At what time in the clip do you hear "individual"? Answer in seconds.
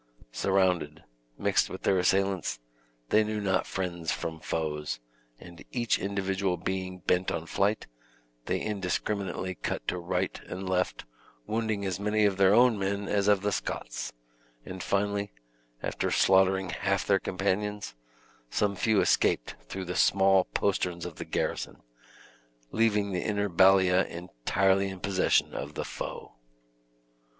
5.99-6.57